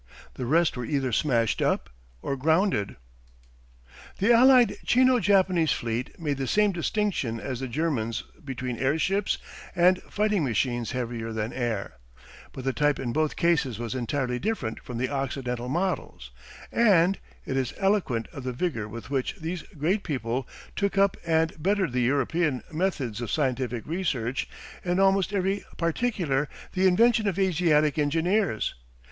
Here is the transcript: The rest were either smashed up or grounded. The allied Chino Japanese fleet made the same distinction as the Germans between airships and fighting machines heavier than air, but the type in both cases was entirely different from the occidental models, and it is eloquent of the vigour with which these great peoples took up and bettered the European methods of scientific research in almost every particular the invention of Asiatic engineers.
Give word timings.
The 0.33 0.47
rest 0.47 0.75
were 0.75 0.83
either 0.83 1.11
smashed 1.11 1.61
up 1.61 1.87
or 2.23 2.35
grounded. 2.35 2.95
The 4.17 4.33
allied 4.33 4.77
Chino 4.83 5.19
Japanese 5.19 5.73
fleet 5.73 6.19
made 6.19 6.37
the 6.37 6.47
same 6.47 6.71
distinction 6.71 7.39
as 7.39 7.59
the 7.59 7.67
Germans 7.67 8.23
between 8.43 8.79
airships 8.79 9.37
and 9.75 10.01
fighting 10.09 10.43
machines 10.43 10.93
heavier 10.93 11.31
than 11.31 11.53
air, 11.53 11.97
but 12.51 12.63
the 12.63 12.73
type 12.73 12.97
in 12.97 13.13
both 13.13 13.35
cases 13.35 13.77
was 13.77 13.93
entirely 13.93 14.39
different 14.39 14.79
from 14.81 14.97
the 14.97 15.07
occidental 15.09 15.69
models, 15.69 16.31
and 16.71 17.19
it 17.45 17.55
is 17.55 17.71
eloquent 17.77 18.27
of 18.33 18.43
the 18.43 18.53
vigour 18.53 18.87
with 18.87 19.11
which 19.11 19.35
these 19.35 19.61
great 19.77 20.01
peoples 20.01 20.47
took 20.75 20.97
up 20.97 21.15
and 21.27 21.53
bettered 21.61 21.91
the 21.91 22.01
European 22.01 22.63
methods 22.71 23.21
of 23.21 23.29
scientific 23.29 23.85
research 23.85 24.49
in 24.83 24.99
almost 24.99 25.31
every 25.31 25.63
particular 25.77 26.49
the 26.73 26.87
invention 26.87 27.27
of 27.27 27.37
Asiatic 27.37 27.99
engineers. 27.99 28.73